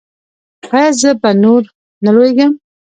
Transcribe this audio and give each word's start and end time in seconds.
ایا 0.73 0.91
زه 1.01 1.09
به 1.21 1.29
نور 1.43 1.63
نه 2.03 2.11
لویږم؟ 2.15 2.51